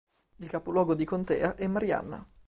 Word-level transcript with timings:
Il 0.37 0.49
capoluogo 0.49 0.95
di 0.95 1.05
contea 1.05 1.53
è 1.53 1.67
Marianna. 1.67 2.27